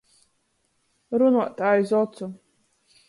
[1.19, 2.31] Runuot aiz ocu.